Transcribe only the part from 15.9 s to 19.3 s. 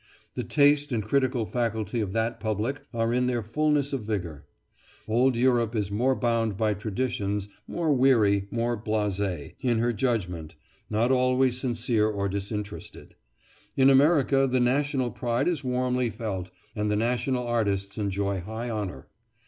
felt, and the national artists enjoy high honour.